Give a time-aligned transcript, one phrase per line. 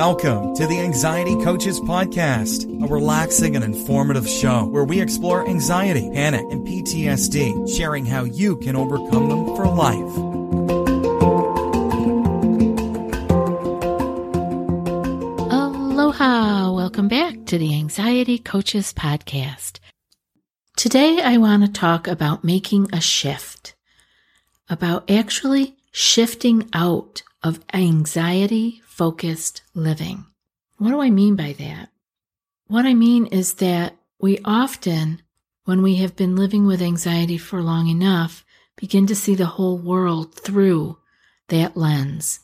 [0.00, 6.08] Welcome to the Anxiety Coaches Podcast, a relaxing and informative show where we explore anxiety,
[6.14, 10.16] panic, and PTSD, sharing how you can overcome them for life.
[15.52, 16.72] Aloha!
[16.72, 19.80] Welcome back to the Anxiety Coaches Podcast.
[20.78, 23.74] Today I want to talk about making a shift,
[24.70, 30.26] about actually shifting out of anxiety focused living.
[30.76, 31.88] What do I mean by that?
[32.66, 35.22] What I mean is that we often,
[35.64, 38.44] when we have been living with anxiety for long enough,
[38.76, 40.98] begin to see the whole world through
[41.48, 42.40] that lens,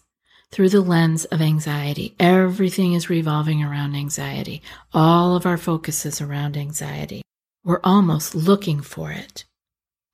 [0.50, 2.16] through the lens of anxiety.
[2.18, 4.62] Everything is revolving around anxiety.
[4.94, 7.20] All of our focus is around anxiety.
[7.64, 9.44] We're almost looking for it.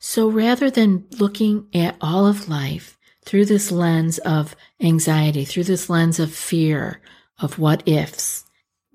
[0.00, 5.88] So rather than looking at all of life through this lens of anxiety, through this
[5.88, 7.00] lens of fear,
[7.38, 8.44] of what ifs,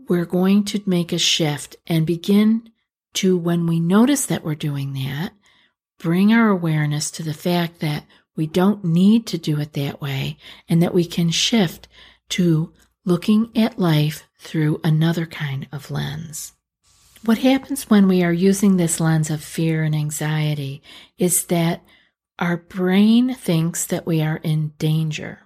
[0.07, 2.69] we're going to make a shift and begin
[3.13, 5.31] to, when we notice that we're doing that,
[5.99, 8.05] bring our awareness to the fact that
[8.35, 10.37] we don't need to do it that way
[10.69, 11.87] and that we can shift
[12.29, 12.71] to
[13.03, 16.53] looking at life through another kind of lens.
[17.25, 20.83] What happens when we are using this lens of fear and anxiety
[21.17, 21.81] is that
[22.39, 25.39] our brain thinks that we are in danger.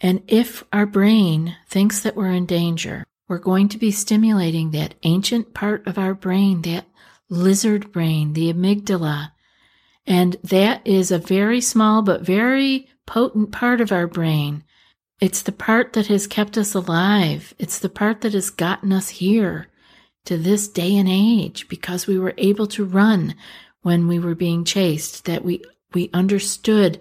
[0.00, 4.94] And if our brain thinks that we're in danger, we're going to be stimulating that
[5.02, 6.86] ancient part of our brain, that
[7.28, 9.32] lizard brain, the amygdala.
[10.06, 14.62] And that is a very small but very potent part of our brain.
[15.20, 17.54] It's the part that has kept us alive.
[17.58, 19.66] It's the part that has gotten us here
[20.26, 23.34] to this day and age because we were able to run
[23.82, 25.62] when we were being chased, that we
[25.94, 27.00] we understood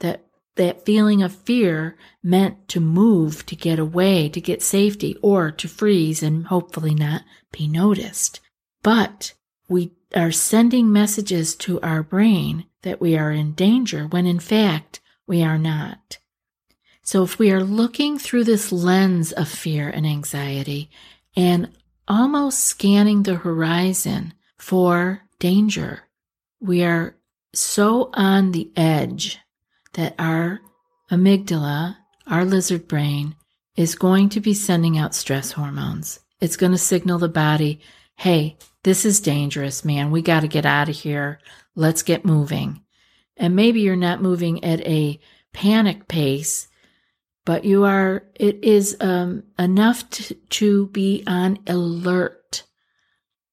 [0.00, 0.26] that
[0.56, 5.68] that feeling of fear meant to move, to get away, to get safety, or to
[5.68, 8.40] freeze and hopefully not be noticed.
[8.82, 9.34] But
[9.68, 15.00] we are sending messages to our brain that we are in danger when in fact
[15.26, 16.18] we are not.
[17.02, 20.90] So if we are looking through this lens of fear and anxiety
[21.36, 21.70] and
[22.08, 26.04] almost scanning the horizon for danger,
[26.60, 27.15] we are
[27.56, 29.38] so on the edge
[29.94, 30.60] that our
[31.10, 31.96] amygdala,
[32.26, 33.34] our lizard brain,
[33.76, 36.20] is going to be sending out stress hormones.
[36.40, 37.80] It's going to signal the body,
[38.16, 40.10] hey, this is dangerous, man.
[40.10, 41.40] We got to get out of here.
[41.74, 42.82] Let's get moving.
[43.36, 45.18] And maybe you're not moving at a
[45.52, 46.68] panic pace,
[47.44, 52.64] but you are, it is um, enough to, to be on alert.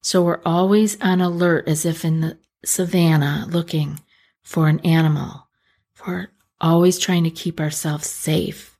[0.02, 4.00] So we're always on alert as if in the savannah looking
[4.42, 5.48] for an animal,
[5.92, 6.30] for
[6.60, 8.78] always trying to keep ourselves safe.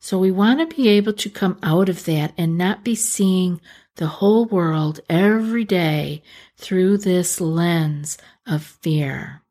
[0.00, 3.60] So we want to be able to come out of that and not be seeing
[3.96, 6.22] the whole world every day
[6.56, 9.42] through this lens of fear.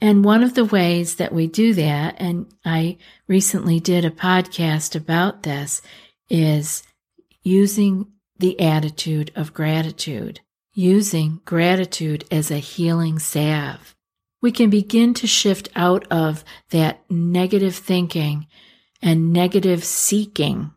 [0.00, 4.94] And one of the ways that we do that, and I recently did a podcast
[4.94, 5.82] about this,
[6.28, 6.82] is
[7.42, 8.06] using
[8.38, 10.40] the attitude of gratitude
[10.72, 13.94] using gratitude as a healing salve.
[14.42, 18.46] We can begin to shift out of that negative thinking
[19.02, 20.72] and negative seeking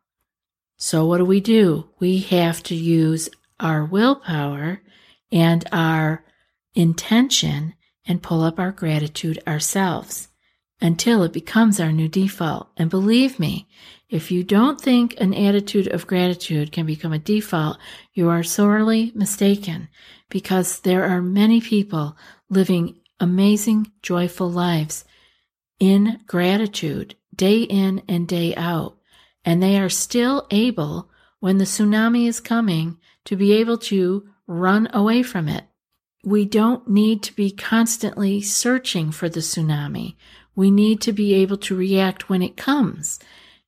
[0.77, 1.89] So, what do we do?
[1.97, 3.27] We have to use
[3.59, 4.81] our willpower
[5.31, 6.23] and our
[6.75, 7.73] intention
[8.05, 10.27] and pull up our gratitude ourselves
[10.79, 12.69] until it becomes our new default.
[12.77, 13.67] And believe me,
[14.09, 17.79] if you don't think an attitude of gratitude can become a default,
[18.13, 19.89] you are sorely mistaken
[20.29, 22.17] because there are many people
[22.49, 25.05] living amazing, joyful lives
[25.79, 28.97] in gratitude day in and day out.
[29.45, 31.09] And they are still able,
[31.39, 35.65] when the tsunami is coming, to be able to run away from it.
[36.23, 40.15] We don't need to be constantly searching for the tsunami.
[40.55, 43.19] We need to be able to react when it comes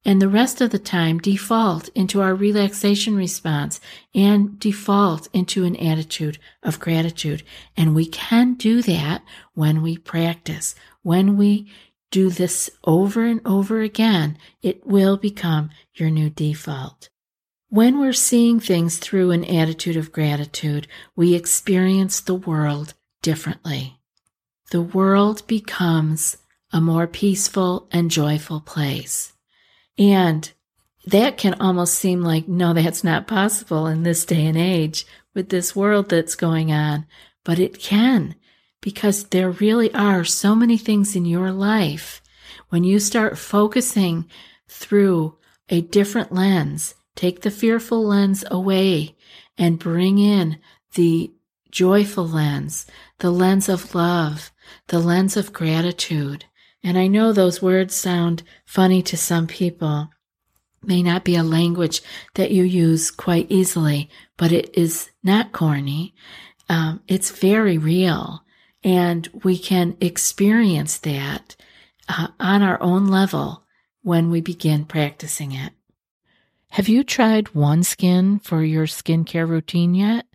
[0.09, 3.79] and the rest of the time default into our relaxation response
[4.15, 7.43] and default into an attitude of gratitude.
[7.77, 9.21] And we can do that
[9.53, 10.73] when we practice.
[11.03, 11.71] When we
[12.09, 17.09] do this over and over again, it will become your new default.
[17.67, 23.99] When we're seeing things through an attitude of gratitude, we experience the world differently.
[24.71, 26.37] The world becomes
[26.73, 29.33] a more peaceful and joyful place.
[29.99, 30.51] And
[31.05, 35.05] that can almost seem like, no, that's not possible in this day and age
[35.35, 37.05] with this world that's going on.
[37.43, 38.35] But it can,
[38.81, 42.21] because there really are so many things in your life.
[42.69, 44.29] When you start focusing
[44.67, 45.37] through
[45.67, 49.15] a different lens, take the fearful lens away
[49.57, 50.59] and bring in
[50.95, 51.31] the
[51.71, 52.85] joyful lens,
[53.19, 54.51] the lens of love,
[54.87, 56.45] the lens of gratitude,
[56.83, 60.09] and I know those words sound funny to some people,
[60.83, 62.01] may not be a language
[62.35, 66.15] that you use quite easily, but it is not corny.
[66.69, 68.43] Um, it's very real.
[68.83, 71.55] And we can experience that
[72.07, 73.65] uh, on our own level
[74.01, 75.73] when we begin practicing it.
[76.71, 80.25] Have you tried OneSkin for your skincare routine yet?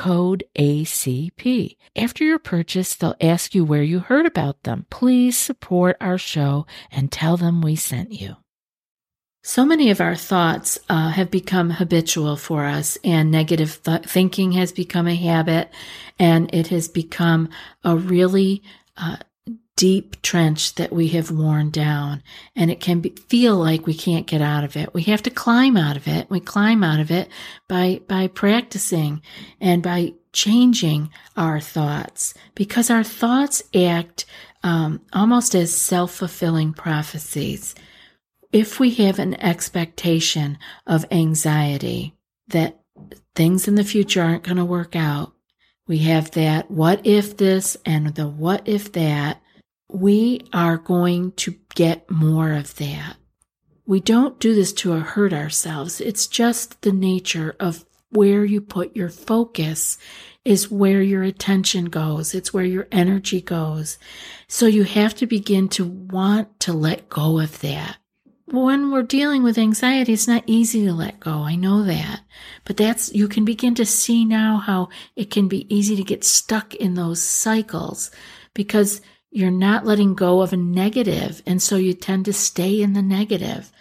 [0.00, 1.76] code ACP.
[1.94, 4.86] After your purchase, they'll ask you where you heard about them.
[4.88, 8.36] Please support our show and tell them we sent you.
[9.42, 14.52] So many of our thoughts uh, have become habitual for us, and negative th- thinking
[14.52, 15.70] has become a habit,
[16.18, 17.50] and it has become
[17.84, 18.62] a really
[18.96, 19.18] uh,
[19.80, 22.22] deep trench that we have worn down
[22.54, 24.92] and it can be, feel like we can't get out of it.
[24.92, 26.28] We have to climb out of it.
[26.28, 27.30] We climb out of it
[27.66, 29.22] by, by practicing
[29.58, 34.26] and by changing our thoughts because our thoughts act
[34.62, 37.74] um, almost as self-fulfilling prophecies.
[38.52, 42.18] If we have an expectation of anxiety
[42.48, 42.80] that
[43.34, 45.32] things in the future aren't going to work out,
[45.86, 49.40] we have that what if this and the what if that
[49.94, 53.16] we are going to get more of that.
[53.86, 56.00] We don't do this to hurt ourselves.
[56.00, 59.98] It's just the nature of where you put your focus
[60.44, 62.34] is where your attention goes.
[62.34, 63.98] It's where your energy goes.
[64.48, 67.98] So you have to begin to want to let go of that.
[68.46, 71.42] When we're dealing with anxiety, it's not easy to let go.
[71.42, 72.22] I know that.
[72.64, 76.24] But that's, you can begin to see now how it can be easy to get
[76.24, 78.10] stuck in those cycles
[78.54, 82.94] because you're not letting go of a negative, and so you tend to stay in
[82.94, 83.72] the negative.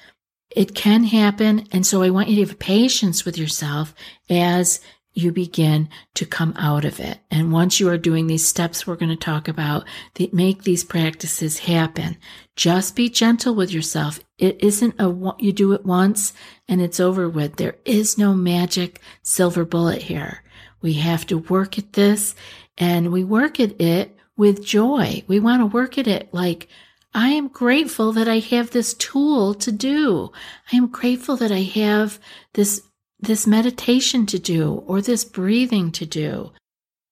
[0.55, 3.93] It can happen, and so I want you to have patience with yourself
[4.29, 4.79] as
[5.13, 7.19] you begin to come out of it.
[7.31, 10.83] And once you are doing these steps we're going to talk about that make these
[10.83, 12.17] practices happen,
[12.55, 14.19] just be gentle with yourself.
[14.37, 16.33] It isn't a, you do it once
[16.67, 17.55] and it's over with.
[17.55, 20.43] There is no magic silver bullet here.
[20.81, 22.35] We have to work at this
[22.77, 25.21] and we work at it with joy.
[25.27, 26.69] We want to work at it like,
[27.13, 30.31] I am grateful that I have this tool to do.
[30.71, 32.19] I am grateful that I have
[32.53, 32.81] this
[33.21, 36.53] this meditation to do or this breathing to do.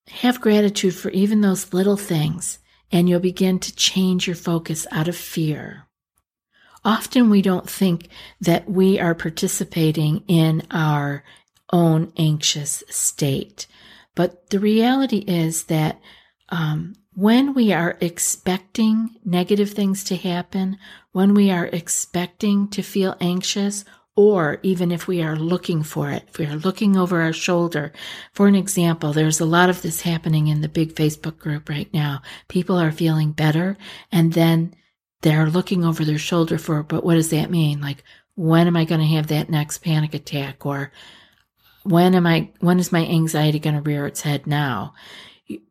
[0.08, 5.06] Have gratitude for even those little things, and you'll begin to change your focus out
[5.06, 5.84] of fear.
[6.82, 8.08] Often we don't think
[8.40, 11.24] that we are participating in our
[11.70, 13.66] own anxious state.
[14.14, 16.00] But the reality is that
[16.48, 20.78] um, when we are expecting negative things to happen,
[21.10, 23.84] when we are expecting to feel anxious
[24.14, 27.92] or even if we are looking for it, if we are looking over our shoulder.
[28.32, 31.92] For an example, there's a lot of this happening in the big Facebook group right
[31.92, 32.22] now.
[32.46, 33.76] People are feeling better
[34.12, 34.76] and then
[35.22, 37.80] they're looking over their shoulder for, but what does that mean?
[37.80, 38.04] Like,
[38.36, 40.64] when am I going to have that next panic attack?
[40.64, 40.92] Or
[41.82, 44.94] when am I, when is my anxiety going to rear its head now?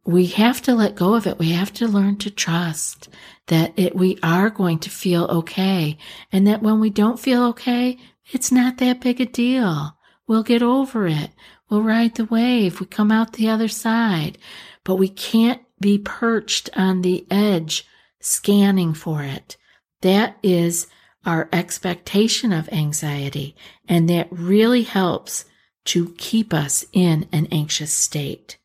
[0.06, 1.38] We have to let go of it.
[1.38, 3.10] We have to learn to trust
[3.48, 5.98] that it, we are going to feel okay.
[6.32, 7.98] And that when we don't feel okay,
[8.32, 9.98] it's not that big a deal.
[10.28, 11.32] We'll get over it.
[11.70, 12.80] We'll ride the wave.
[12.80, 14.38] We come out the other side.
[14.84, 17.86] But we can't be perched on the edge
[18.20, 19.58] scanning for it.
[20.02, 20.88] That is
[21.26, 23.56] our expectation of anxiety.
[23.88, 25.46] And that really helps
[25.86, 28.58] to keep us in an anxious state.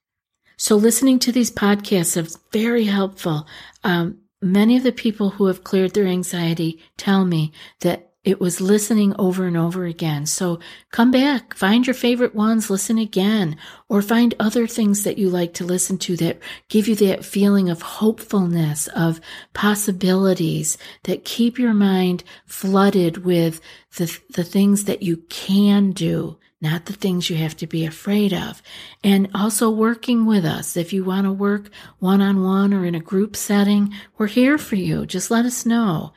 [0.63, 3.49] So listening to these podcasts is very helpful.
[3.83, 7.51] Um, many of the people who have cleared their anxiety tell me
[7.81, 10.25] that it was listening over and over again.
[10.25, 10.61] So
[10.93, 13.57] come back, find your favorite ones, listen again,
[13.89, 16.39] or find other things that you like to listen to that
[16.69, 19.21] give you that feeling of hopefulness, of
[19.55, 23.61] possibilities, that keep your mind flooded with
[23.97, 28.33] the, the things that you can do, not the things you have to be afraid
[28.33, 28.63] of.
[29.03, 30.77] And also working with us.
[30.77, 34.57] If you want to work one on one or in a group setting, we're here
[34.57, 35.05] for you.
[35.05, 36.13] Just let us know.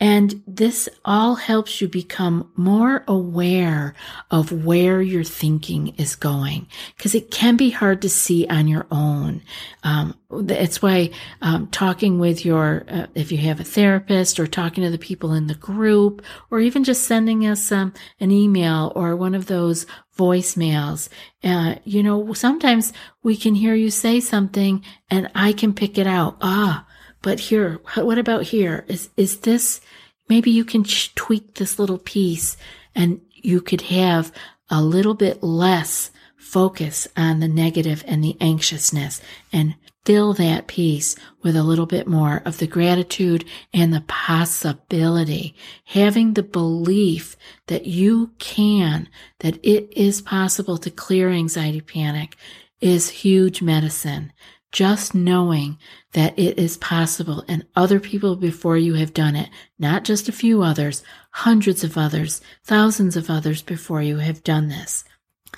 [0.00, 3.94] And this all helps you become more aware
[4.28, 8.88] of where your thinking is going because it can be hard to see on your
[8.90, 9.40] own.
[9.84, 11.10] Um, that's why
[11.42, 15.32] um, talking with your, uh, if you have a therapist or talking to the people
[15.32, 19.86] in the group or even just sending us um, an email or one of those
[20.18, 21.08] voicemails,
[21.44, 26.08] uh, you know, sometimes we can hear you say something and I can pick it
[26.08, 26.36] out.
[26.40, 26.84] Ah,
[27.24, 28.84] but here, what about here?
[28.86, 29.80] Is, is this,
[30.28, 32.58] maybe you can tweak this little piece
[32.94, 34.30] and you could have
[34.68, 39.22] a little bit less focus on the negative and the anxiousness
[39.54, 45.56] and fill that piece with a little bit more of the gratitude and the possibility.
[45.86, 47.38] Having the belief
[47.68, 52.36] that you can, that it is possible to clear anxiety panic
[52.82, 54.30] is huge medicine
[54.74, 55.78] just knowing
[56.14, 60.32] that it is possible and other people before you have done it, not just a
[60.32, 65.04] few others, hundreds of others, thousands of others before you have done this.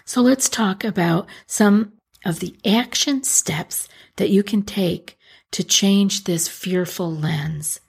[0.05, 1.95] So let's talk about some
[2.27, 5.17] of the action steps that you can take
[5.53, 7.81] to change this fearful lens.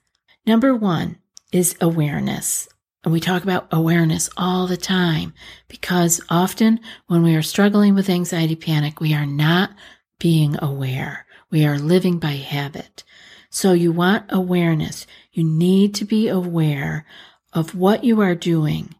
[0.45, 1.17] Number one
[1.51, 2.69] is awareness.
[3.03, 5.33] And we talk about awareness all the time
[5.67, 9.71] because often when we are struggling with anxiety panic, we are not
[10.19, 11.25] being aware.
[11.49, 13.03] We are living by habit.
[13.49, 15.07] So you want awareness.
[15.31, 17.05] You need to be aware
[17.53, 18.95] of what you are doing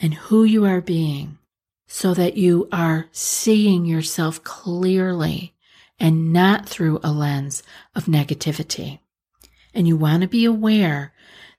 [0.00, 1.38] and who you are being
[1.86, 5.54] so that you are seeing yourself clearly
[6.00, 7.62] and not through a lens
[7.94, 8.98] of negativity.
[9.74, 11.12] And you want to be aware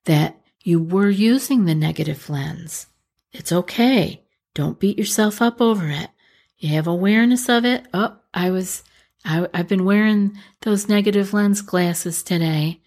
[0.06, 2.88] that you were using the negative lens.
[3.32, 4.24] It's okay.
[4.54, 6.10] Don't beat yourself up over it.
[6.58, 7.86] You have awareness of it.
[7.94, 8.84] Oh, I was
[9.26, 12.82] I, I've been wearing those negative lens glasses today.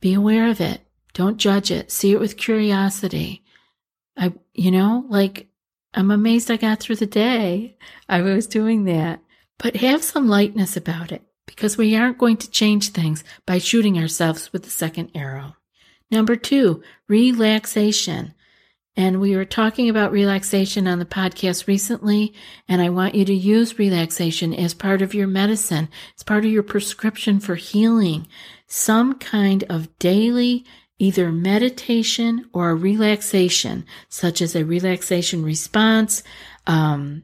[0.00, 0.80] Be aware of it.
[1.12, 1.90] Don't judge it.
[1.90, 3.44] See it with curiosity.
[4.16, 5.48] I, you know, like
[5.94, 7.76] I'm amazed I got through the day.
[8.08, 9.20] I was doing that.
[9.58, 13.98] But have some lightness about it because we aren't going to change things by shooting
[13.98, 15.56] ourselves with the second arrow.
[16.10, 18.34] Number two, relaxation.
[19.00, 22.34] And we were talking about relaxation on the podcast recently,
[22.68, 25.88] and I want you to use relaxation as part of your medicine.
[26.12, 28.28] It's part of your prescription for healing.
[28.66, 30.66] Some kind of daily
[30.98, 36.22] either meditation or a relaxation, such as a relaxation response,
[36.66, 37.22] um,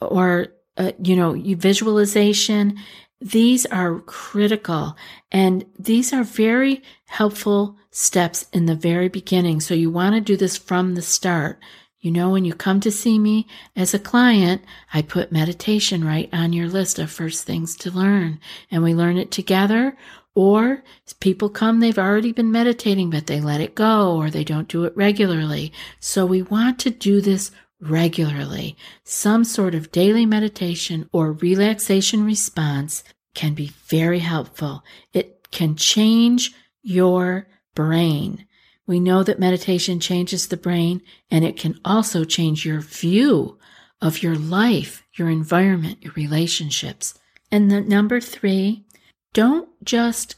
[0.00, 0.46] or
[0.78, 2.78] uh, you know, visualization.
[3.20, 4.96] These are critical
[5.30, 9.60] and these are very helpful steps in the very beginning.
[9.60, 11.58] So you want to do this from the start.
[12.00, 14.62] You know, when you come to see me as a client,
[14.94, 19.18] I put meditation right on your list of first things to learn and we learn
[19.18, 19.96] it together.
[20.34, 20.82] Or
[21.18, 24.84] people come, they've already been meditating, but they let it go or they don't do
[24.84, 25.72] it regularly.
[25.98, 28.76] So we want to do this regularly.
[29.04, 33.02] Some sort of daily meditation or relaxation response
[33.34, 34.84] can be very helpful.
[35.12, 38.46] It can change your brain.
[38.86, 43.58] We know that meditation changes the brain and it can also change your view
[44.00, 47.14] of your life, your environment, your relationships.
[47.52, 48.84] And the number three,
[49.32, 50.36] don't just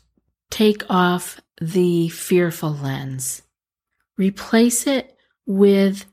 [0.51, 3.43] take off the fearful lens.
[4.19, 6.05] Replace it with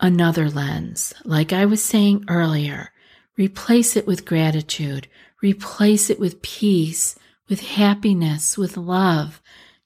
[0.00, 1.14] another lens.
[1.24, 2.90] Like I was saying earlier,
[3.36, 5.08] replace it with gratitude,
[5.42, 7.16] replace it with peace,
[7.48, 9.40] with happiness, with love.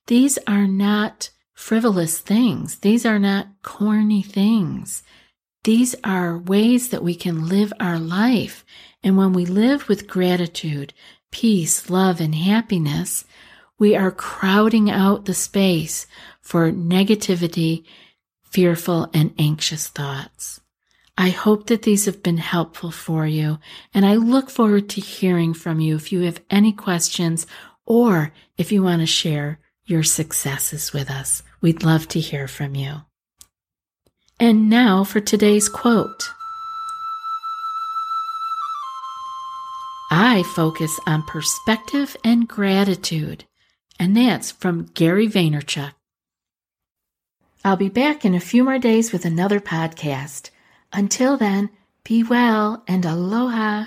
[0.06, 2.78] These are not frivolous things.
[2.80, 5.02] These are not corny things.
[5.64, 8.64] These are ways that we can live our life.
[9.04, 10.92] And when we live with gratitude,
[11.30, 13.24] peace, love, and happiness,
[13.78, 16.06] we are crowding out the space
[16.40, 17.84] for negativity,
[18.42, 20.60] fearful, and anxious thoughts.
[21.16, 23.58] I hope that these have been helpful for you,
[23.94, 27.46] and I look forward to hearing from you if you have any questions
[27.86, 31.42] or if you want to share your successes with us.
[31.60, 33.02] We'd love to hear from you.
[34.40, 36.30] And now for today's quote
[40.10, 43.44] I focus on perspective and gratitude,
[43.98, 45.92] and that's from Gary Vaynerchuk.
[47.64, 50.50] I'll be back in a few more days with another podcast.
[50.92, 51.70] Until then,
[52.04, 53.86] be well and aloha.